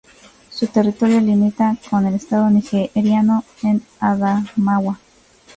[0.49, 4.97] Su territorio limita con el estado nigeriano de Adamawa.